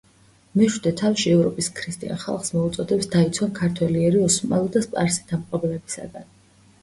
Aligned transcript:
მეშვიდე 0.59 0.91
თავში 1.01 1.27
ევროპის 1.33 1.67
ქრისტიან 1.79 2.21
ხალხს 2.23 2.49
მოუწოდებს 2.55 3.11
დაიცვან 3.15 3.53
ქართველი 3.61 4.01
ერი 4.07 4.23
ოსმალო 4.29 4.73
და 4.77 4.83
სპარსი 4.87 5.27
დამპყრობლებისაგან. 5.33 6.27